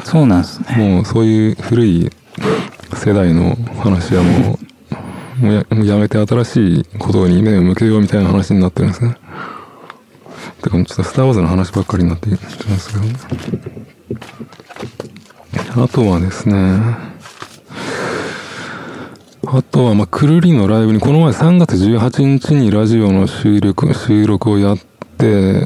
[0.06, 0.77] そうなんですね。
[0.77, 2.10] もうそういう古い
[2.93, 4.66] 世代の話はもう、
[5.39, 9.17] もうやもうやめて新しいことに目を向けようみたいな話になってるんですね。
[10.62, 13.13] てか、ちょっとスター・ウォーズの話ばっかりになってきてますけどね。
[15.76, 16.80] あとはですね、
[19.45, 24.78] あとは、まあ、くるりのライブに、この前3月18日にラジオの収録、収録をやっ
[25.17, 25.62] て、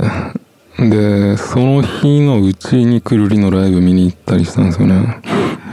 [0.78, 5.22] で、その日のうちにくるりのライブ見に行ったりしたんですよね。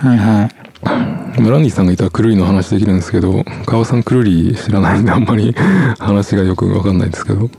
[0.01, 1.18] はいはい。
[1.39, 5.55] まあランディさんがいたらくるりの話できるんですけど、川さんくるり知らないんであんまり
[5.99, 7.51] 話がよくわかんないんですけど。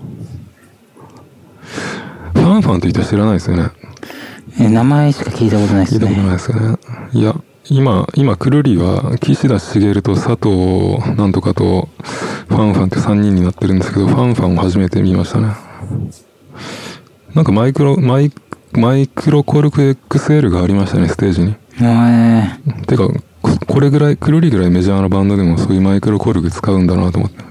[2.34, 3.70] ファンファンって人は知らないですよね。
[4.60, 6.08] え、名前しか聞いたことないですね。
[6.08, 6.78] 聞いたことないですよね。
[7.14, 7.36] いや、
[7.70, 11.88] 今、今、くるりは、岸田茂と佐藤なんとかと、
[12.48, 15.50] ファンファンって3人になってるんですけど、ファンファンを初めて見ましたね。
[17.36, 18.32] なんかマイクロ、マイ、
[18.74, 21.56] マイクロコルク XL がありましたね、ステージに。
[21.82, 23.08] えてか、
[23.42, 27.44] これぐらい、くるりぐらいメジャーなバンドでもそういうマイクロコルク使うんだなと思って。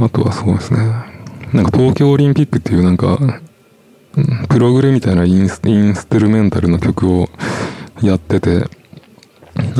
[0.00, 0.78] あとはそうですね。
[1.52, 3.18] なんか東京オリンピックっていうなんか、
[4.48, 7.28] プログレみたいなインスインストゥルメンタルの曲を
[8.02, 8.66] やってて、なん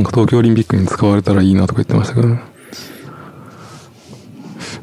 [0.05, 2.41] か東京オリンピックに使われたらいいなとか言ってましたけどね。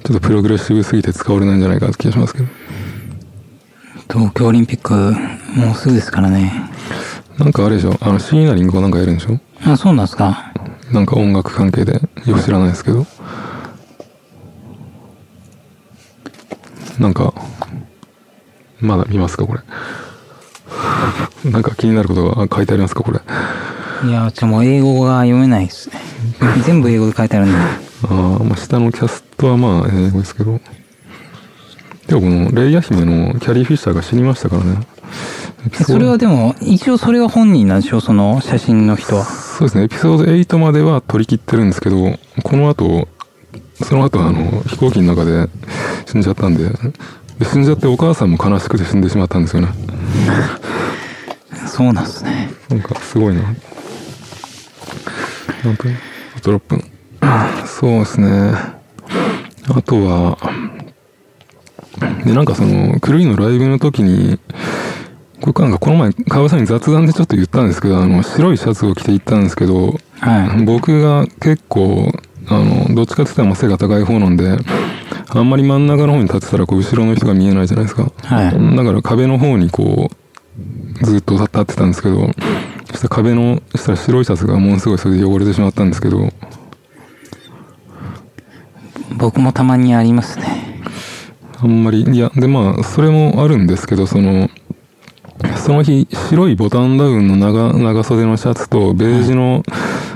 [0.05, 2.45] ちょっとプログレッシブすぎて使われないんじゃないかって気がしますけど。
[4.09, 6.69] 東京オリンピック、もうすぐですからね。
[7.39, 7.97] なんかあれでしょ？
[8.01, 9.39] あの、シーナリングがなんかやるんでしょ？
[9.65, 10.53] あ、そうなんですか。
[10.91, 11.93] なんか音楽関係で、
[12.25, 13.05] よく知らないですけど。
[16.99, 17.33] なんか、
[18.79, 19.59] まだ見ますか、これ？
[21.51, 23.19] なんか気になることが書いてありますか、これ？
[24.07, 25.95] いや、ちょ、もう英語が読めないですね。
[26.65, 27.55] 全部英語で書いてあるんで。
[27.57, 30.59] ああ、まあ、下のキャストはまあ、英語ですけど。
[32.07, 34.77] でもこの、レイヤ姫のキャリー・フィッシャーが死にましたからね。
[35.73, 39.23] それはでも、一応それは本人なんでしょその写真の人は。
[39.23, 43.07] そうですね、エピソード8までは取り切ってるんですけど、この後、
[43.81, 45.49] その後あの、飛行機の中で
[46.05, 46.69] 死んじゃったんで、
[47.39, 49.69] で死んじゃってお母さんも悲しくて死んでしまったんですよね。
[51.67, 52.51] そうなんですね。
[52.69, 53.41] なんかすごいな。
[53.41, 53.55] なん
[55.77, 55.87] と、
[56.37, 56.83] あと6分。
[57.65, 58.53] そうですね。
[59.67, 60.37] あとは、
[62.25, 64.39] で、なんかその、クルイのライブの時に、
[65.53, 70.65] これなんかこの前、川さんに雑談でちょっと言ったんですけど、あの、白いシャツを着て行ったんですけど、はい。
[70.65, 72.11] 僕が結構、
[72.47, 74.57] あの、どっちかって言ったらまあ背が高い方なんで、
[75.29, 78.11] あんまり真ん中の方に立ってたらこう後ろの人が見えないじゃないですか。
[78.23, 78.75] はい。
[78.75, 82.29] だから壁の方にこう、ずっと立ってたんですけど、
[82.91, 86.31] そしたら壁の、そしたら白いシャツがものすごいそれで汚れてしまったんですけど、
[89.17, 90.81] 僕もたまにありますね。
[91.59, 94.49] あんまり、いや、でまあ、それもあるんですけど、その、
[95.65, 99.63] その日、白いボタンダウンの長、長袖のシャツと、ベージュの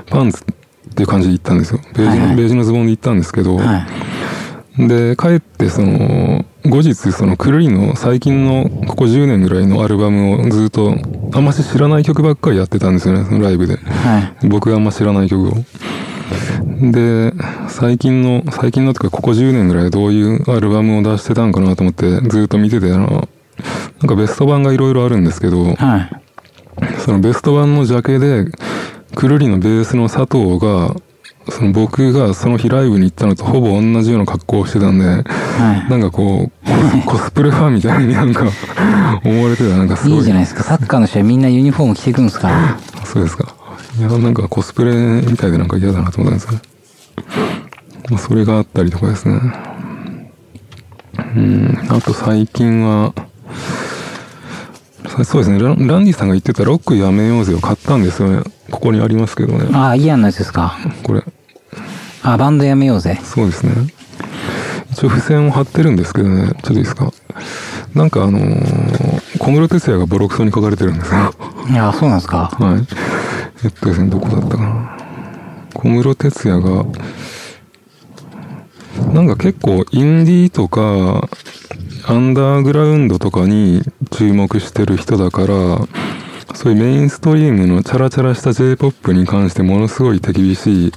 [0.05, 1.79] パンツっていう感じで行ったんですよ。
[1.79, 3.87] ベージュの、はいはいベージュのズボンで行ったんですけど、は
[4.77, 4.87] い。
[4.87, 10.95] で、帰って、その、後日、その、クルリの最近の、ここ10年ぐらいのアルバムをずっと、
[11.33, 13.77] あんまし知らない曲ばっかりやってたんですよね、そのライブで。
[13.77, 14.47] はい。
[14.47, 15.53] 僕があんま知らない曲を。
[16.91, 17.33] で、
[17.69, 23.27] 最近の、最近のっていうか、ここ10年ぐらいどういうアルバムを出してたんかなと思って、ずっと見てて、あの、
[24.01, 26.21] なんかベスト版がいろいろあるんですけど、はい。
[26.99, 28.45] そのベスト版のジャケで、
[29.15, 30.95] くるりのベースの佐藤が、
[31.49, 35.89] その僕がその日ライブに行ったのとほぼ同じような格好をしてたんで、はい。
[35.89, 36.51] なんかこう、
[37.05, 38.45] コスプレファンみたいになんか
[39.23, 40.17] 思われてた、なんかすごい。
[40.19, 40.63] いいじゃないですか。
[40.63, 42.77] サッカーの試合みんなユニフォーム着てくんですから。
[43.03, 43.55] そうですか。
[43.97, 46.61] いや、なんかコスプレみたいでなんか嫌だなと思ったんですよね。
[48.09, 49.39] まあ、それがあったりとかですね。
[51.35, 53.23] うん、あと最近は、さ
[55.23, 58.43] そうですねラン、ランディさんが言ってたロックやめようぜを買ったんですよね。
[58.71, 59.69] ここにありますけどね。
[59.73, 60.77] ああ、イアンのやつですか。
[61.03, 61.23] これ、
[62.23, 63.19] あ、バンドやめようぜ。
[63.23, 63.73] そうですね。
[64.91, 67.11] 一応付箋を貼ってるんですけどね、ちょっといいですか。
[67.93, 71.33] なんかあのー小室哲也がボロクソに書かれてるんですよ。
[71.69, 72.51] いや、そうなんですか。
[72.59, 72.85] はい。
[73.63, 74.97] えっとですね、どこだったかな。
[75.73, 76.85] 小室哲也が、
[79.13, 81.29] なんか結構インディーとか、
[82.05, 85.47] アンダーグラウンドとかに注目してる人だから、
[86.55, 90.93] そういうメインストリームのチャラチャラした J-POP に関してものすごい手厳しい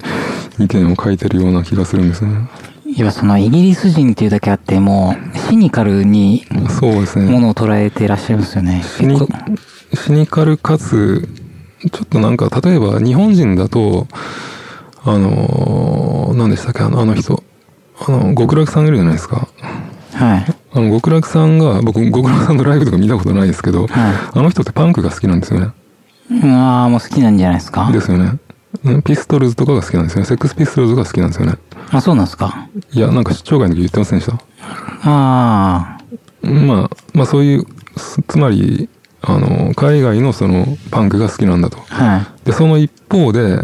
[0.58, 2.48] 意見を書いてるような気がするんですね。
[2.86, 7.30] いや、そのイギリス人っていうだけあって、もう、シニカルにそうですね。
[7.30, 8.82] ものを捉えてらっしゃいますよね。
[8.82, 9.18] シニ
[9.94, 11.28] シニカルかつ、
[11.90, 14.06] ちょっとなんか、例えば日本人だと、
[15.04, 17.42] あのー、何でしたっけ、あのあの人。
[18.06, 19.48] あの、極楽さんいるじゃないですか。
[20.14, 20.51] はい。
[20.74, 25.72] あの、極楽さんが、僕、極楽さんのライブとか見たことないですけど、はあの人ってパンクが好きなんですよね。
[26.30, 26.40] い。
[26.44, 27.90] ああ、もう好きなんじゃないですか。
[27.92, 28.38] ですよね。
[28.84, 30.26] うんピストルズとかが好きなんですよね。
[30.26, 31.56] セックスピストルズが好きなんですよね。
[31.90, 32.68] あ、そうなんですか。
[32.92, 34.38] いや、なんか出張会の時言ってませんでした。
[35.04, 35.98] あ
[36.42, 38.88] まあ、まあそういう、すつまり、
[39.20, 41.78] あの、海外のその、パンクが好きなんだと。
[41.90, 42.46] あ、はい。
[42.46, 43.58] で、その一方で、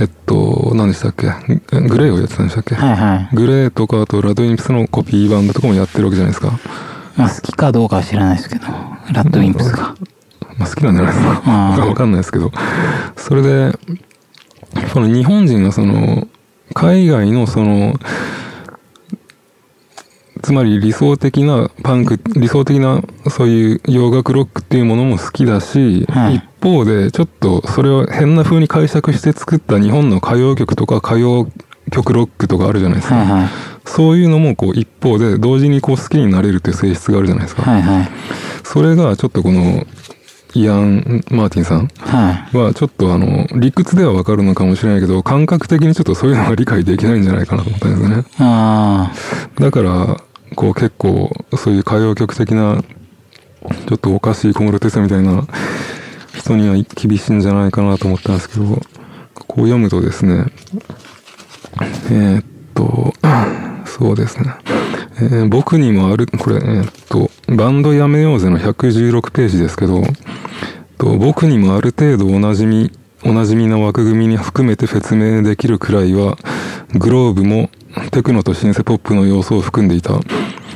[0.00, 1.26] えっと、何でしたっけ？
[1.26, 3.36] ググレーをやってたんでしたっけ、はいはい。
[3.36, 6.58] グレーとか、あとラドウィンプスのコピーバンドとかもやってるわけじゃないですか。
[7.16, 8.66] まあ好きかどうかは知らないですけど、
[9.12, 9.94] ラッドウィンプスが。
[10.56, 11.50] まあ好きなんじゃないですか。
[11.86, 12.50] わかんないですけど。
[13.16, 13.78] それで、
[14.92, 16.26] その日本人がその、
[16.72, 17.94] 海外のその、
[20.42, 31.48] つまり理想的なパンク、理想的なそういう洋楽ロックっていうものも好きだし、はい一方でちょっとそれを変な風に解釈して作った日本の歌謡曲とか歌謡
[31.90, 33.16] 曲ロックとかあるじゃないですか。
[33.16, 33.48] はいはい。
[33.86, 37.62] そういうのもこう一方で同時にこう好きになれるっていう性質があるじゃないですか。
[37.62, 38.08] はいはい。
[38.62, 39.86] それがちょっとこの
[40.54, 41.88] イアン・マーティンさん
[42.52, 48.24] はちょっとあの理屈ではわかるのかもしれないけど感覚的にちょっとそういうのが理解できないんじゃないかなと思ったんですよね。
[48.38, 49.12] あ
[49.58, 50.20] だから
[50.54, 52.82] こう結構そういう歌謡曲的な
[53.88, 55.46] ちょっとおかしい小室哲哉みたいな
[56.34, 58.80] 人には厳しいんじゃないかなと思ったんですけどこう
[59.62, 60.46] 読むとですね
[62.10, 62.44] えーっ
[62.74, 63.12] と
[63.86, 64.54] そうですね。
[65.16, 70.02] えー僕にもある、これ、えーっと、バンドやめようぜの116ページですけど、
[70.96, 72.90] と僕にもある程度おなじみ、
[73.24, 76.38] おなじみな枠組みに含めて説明できるくらいは、
[76.94, 77.68] グローブも
[78.10, 80.14] テクノとシンセポップの要素を含んでいた。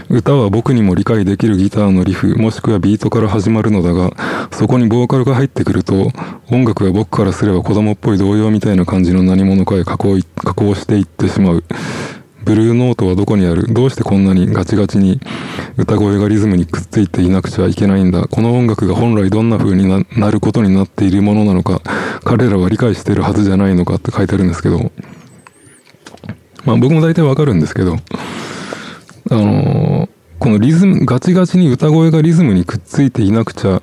[0.08, 4.10] 歌は僕にも理解できるギターのリフ、もしくはビートから始まるのだが、
[4.50, 6.10] そこにボーカルが入ってくると、
[6.50, 11.64] 音楽は僕からすれば子供っぽい童謡みたいな感じの何者かへ加工加工していってしまう。
[12.44, 15.18] ブルーノートはどこにあるどうしてこんなにガチガチに
[15.78, 21.80] 歌声がリズムにくっついていなくちゃいけないんだこの音楽が本来どんな風にななることになっているものなのか
[22.22, 24.92] 彼らは理解してるはずじゃないのかって書いてあるんですけど
[26.64, 27.96] まあ僕も大体わかるんですけど
[29.30, 30.08] あのー
[30.40, 33.80] このリズムガチガチに歌声がリズムにくっついていなくちゃ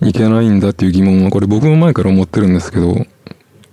[0.00, 2.94] いけないんだっていう疑問はこれ僕も前から思ってるんですけど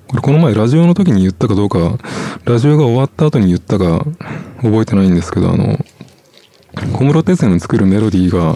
[0.09, 1.99] これこの前ラジオの時に言ったかどうか、
[2.43, 3.99] ラジオが終わった後に言ったか
[4.57, 5.77] 覚えてないんですけど、あの、
[6.93, 8.55] 小室哲哉の作るメロディーが、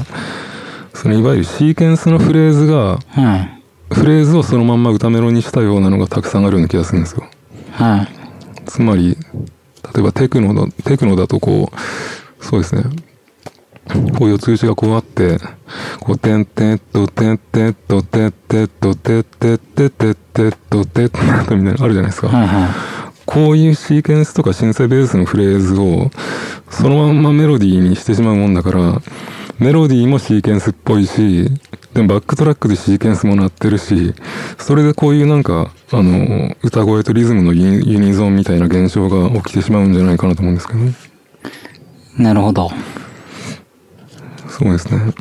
[0.95, 3.63] そのいわゆるシーケンスのフレーズが、はい。
[3.93, 7.23] フレーズをそのまんま歌メロにしたようなのがたくさんあるような気がするんですよ。
[7.73, 8.07] はい。
[8.65, 9.15] つまり、
[9.93, 12.83] 例えばテクノだ、テクノだとこう、そうですね。
[14.17, 15.37] こう四つ打ちがこうあって、
[15.99, 22.27] こう、てんてんと、てんてんと、てんてんと、てんてんてんてんてんと、てんてんと、みたいなのあるじゃないですか。
[22.27, 22.69] はいは
[23.25, 26.11] こういうシーケンスとかシンセベースのフレーズを、
[26.69, 29.01] そのまんまメロディーにしてしまうもんだから、
[29.59, 31.49] メロディーもシーケンスっぽいし、
[31.93, 34.13] でもバックトラックでシーケンスも鳴ってるし、
[34.57, 40.93] それでこういうなんか、あの、歌声とリズムのユニゾンみたいな現象が起きてしまうんじゃないかなと思うんですけどね。
[42.19, 42.21] い。
[42.21, 42.71] なるほど。
[44.47, 45.13] そうですね。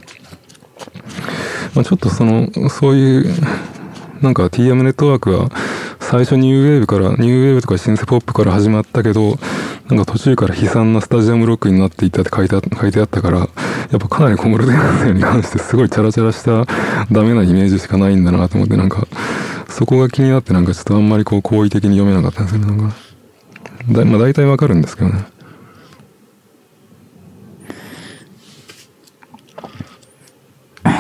[1.74, 3.35] まあちょっとその、そういう、
[4.22, 5.51] なんか TM ネットワークは
[6.01, 9.39] 最初ニューウェーブから、ニューウェーブとかシンセポップから始まったけど、
[9.89, 13.49] なんか途中から悲惨なスタジアムロックになっていったって書いてあ書いてあったから、
[13.93, 16.64] やっぱかなり小室哲哉に関してすごいチャラチャラした
[17.12, 19.07] ダメなイメージしかないんだなと思って、なんか、
[19.68, 22.97] そこが気になってなんかちょっとあんまりこう好意的に読めなかったんですよね、なんか。
[23.90, 25.24] だまあ大体わかるんですけどね。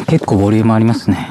[0.06, 1.30] 結構ボリュームありますね。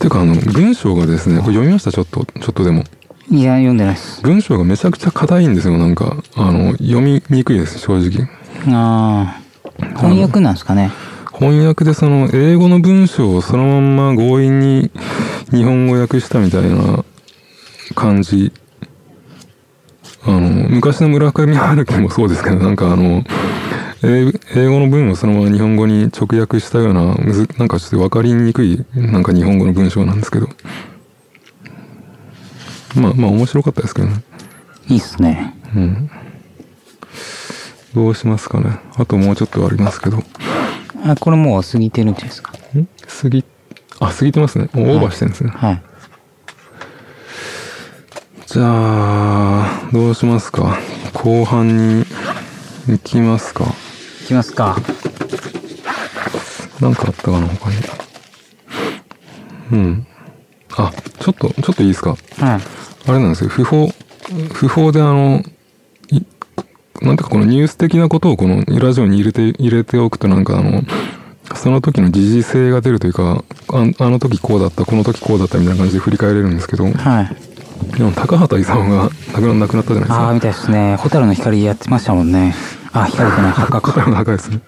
[0.00, 1.92] てかあの、文章がですね、これ読みました？
[1.92, 2.82] ちょっと、ちょっとでも。
[3.30, 4.20] いや、読んでないです。
[4.22, 6.16] 文章がめちゃくちゃ硬いんですよ、なんか。
[6.34, 8.28] あの、読みにくいです、正直。
[8.74, 9.43] ああ。
[9.78, 10.90] 翻訳なんですかね。
[11.38, 14.90] 翻訳でその、英語の文章をそのまんま強引に
[15.50, 17.04] 日本語訳したみたいな
[17.94, 18.52] 感じ。
[20.26, 23.24] あの、昔の村上春樹もそうですけど、なんかあの、
[24.02, 27.14] 英英語の文をそのまま日本語に直訳したような、
[27.58, 30.48] なんかちょっとわかりにくい、なんか日本語の文章なんですけど。
[32.94, 34.22] まあまあ面白かったですけどね。
[34.88, 35.54] いいっすね。
[35.74, 36.10] うん。
[37.94, 38.78] どうしますかね。
[38.96, 40.18] あともうちょっとありますけど。
[40.18, 40.24] ん
[41.04, 42.52] あ、これもう過ぎてるんですか？
[43.22, 43.44] 過ぎ、
[44.00, 44.68] あ、過ぎてますね。
[44.72, 45.50] もうオーバーしてるんですね。
[45.50, 45.82] はい。
[48.46, 50.78] じゃあ、どうしますか？
[51.12, 52.04] 後半に
[52.88, 53.64] 行きますか。
[54.22, 54.76] いきますか。
[56.80, 57.76] なんかあったかな、他に。
[59.72, 60.06] うん。
[60.76, 62.10] あ、ちょっと、ちょっといいですか？
[62.10, 62.18] はい。
[63.06, 63.50] あれなんですよ。
[63.50, 63.92] 不法、
[64.52, 65.44] 不法であの、い
[67.02, 70.82] なんていうかこのニュース的なことをこのラジオに入れて、入れておくとなんかあの、
[71.54, 76.90] その時の時事性が出るというか、ああの時こうだった、この時こうだったみたいな感じで振り返れるんですけど、は
[77.22, 77.96] い。
[77.98, 80.20] でも高畑勲が亡くな亡くなったじゃないですか。
[80.20, 80.96] ああ、みたいですね。
[80.96, 82.54] ホタルの光やってましたもんね。
[82.92, 84.00] あ、光じゃない、 墓高か。
[84.02, 84.60] 畑高いですね。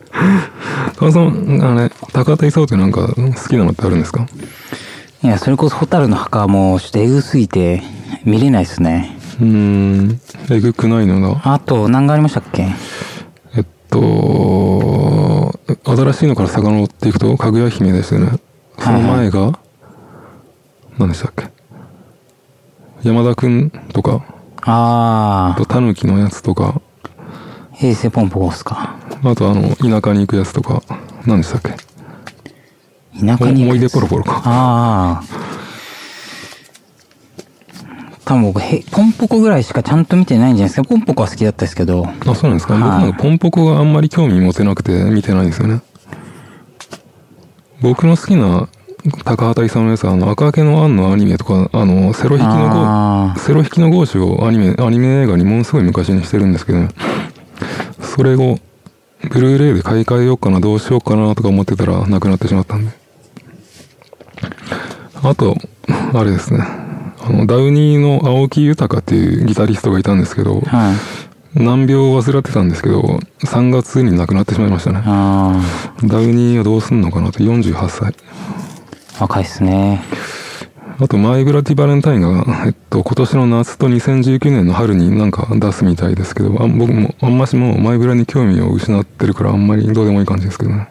[0.96, 4.26] 高田さん、あれ、高畑勲ってなんか好きなのってあるんですか？
[5.22, 7.82] いや、それこそホタルの墓はもうちょっとエグすぎて
[8.24, 9.16] 見れないですね。
[9.40, 10.20] うーん、
[10.50, 11.40] えぐくないのが。
[11.54, 12.68] あと、何がありましたっけ？
[13.54, 18.38] えっと、新しいのから遡っていくと、かぐや姫ですよね。
[18.78, 19.58] その前が、
[20.98, 21.50] 何でしたっけ？
[23.02, 24.24] 山田くんとか、
[24.62, 27.06] ああとタヌキのやつとか、あ、
[27.74, 28.96] 平成ポンポコっすか？
[29.22, 30.82] あとあの、田舎に行くやつとか、
[31.26, 31.76] 何でしたっけ？
[33.20, 34.42] 田舎に思い出ポロポロか。
[34.44, 35.24] ああ。
[38.26, 40.84] 多分僕、へ、ポンポコぐらいしかちゃんと見てないんじゃないですか。
[40.84, 42.04] ポンポコは好きだったですけど。
[42.26, 45.80] あ、そうなんですか、はい僕なんかポンポコがあんまり興味持てなくて見てないんですよね。
[47.80, 48.68] 僕の好きな
[49.24, 56.80] 高畑勲のやつは、あの、赤毛のアンのアニメとか、あの、セロ引きのあゴセロ引きのゴーシュをアニメ、アニメ映画にものすごい昔にしてるんですけど、
[58.00, 58.58] それを、
[59.30, 62.90] ブルーレイで買い替えようかな、どうしようかなとか思ってたら、なくなってしまったんで。
[65.22, 65.56] あと、
[66.12, 66.85] あれですね。
[67.26, 71.62] あの、ダウニーの青木豊っていうギタリストがいたんですけど、はい。
[71.62, 73.00] 難病を患ってたんですけど、
[73.40, 75.02] 3月に亡くなってしまいましたね。
[75.04, 75.60] あ
[76.04, 78.14] ダウニーはどうすんのかなと、48歳。
[79.18, 80.02] あ、若いっすね。
[80.98, 90.88] あと、マイグラティバレンタインが、えっと、今年の夏と2019年の春になんか出すみたいですけど、あ僕も、あんましもうマイグラに興味を失ってるから、あんまりどうでもいい感じですけどね。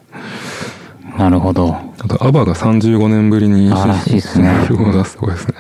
[1.17, 1.75] なるほど。
[1.99, 5.55] あと、アバが35年ぶりにあらしいっすね曲を出すとこですね。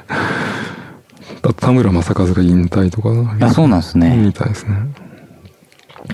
[1.53, 3.09] 田村正和が引退とか、
[3.45, 4.15] あ、そうなんですね。
[4.15, 4.75] みたいですね。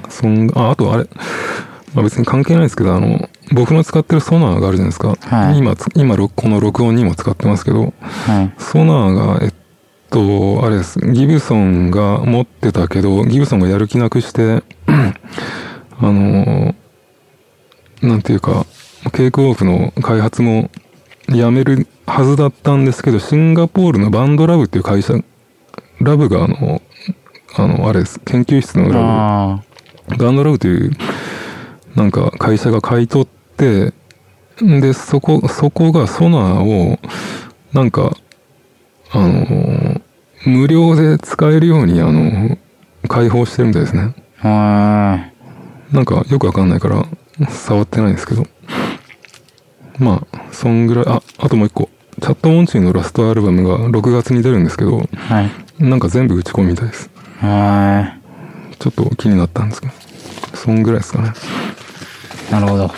[0.10, 1.08] そんあ、あとあれ、
[1.94, 5.16] まあ、別に関係ないですけど、あの、僕の使ってるソナーがあるじゃないですか。
[5.20, 8.54] はい今つ、今、ろこの録音にも使ってますけど、はい。
[8.58, 9.54] ソナーが、えっ
[10.10, 11.00] と、あれです。
[11.00, 16.76] ギブソンが持ってたけど、ギブソンがやる気なくして、 あの、
[18.02, 18.66] なんていうか、
[19.12, 20.70] ケイクオフの開発も
[21.28, 25.14] やめるはずだったんですけど、シンガポールのバンドラブっていう会社、
[26.00, 26.82] ラブがあの、
[27.56, 28.20] あの、あれです。
[28.22, 29.64] 研究室のラあ
[30.08, 30.92] ブ、バンドラブという、
[31.96, 33.28] なんか会社が買い取っ
[33.58, 33.94] て、
[34.62, 37.00] で、そこ、そこがソナーを、
[37.74, 38.16] なんか、
[39.12, 40.02] あの、
[40.46, 42.58] 無料で使えるように、あの、
[43.08, 44.14] 開放してるみたいですね。
[44.42, 44.48] あ。
[44.48, 45.32] は
[45.92, 47.06] なんかよくわかんないから、
[47.50, 48.46] 触ってないんですけど。
[50.00, 51.90] まあ、そんぐらい、あ、あともう一個。
[52.22, 55.10] チャットモンチーのラストアルバムが6月に出るんですけど、い。
[55.16, 55.52] はい。
[55.80, 57.10] なんか全部打ち込みみたいです。
[57.40, 58.18] は
[58.78, 59.94] ちょっと気になったんですけど。
[60.56, 61.32] そんぐらいですかね。
[62.50, 62.52] い。
[62.52, 62.92] なるほど。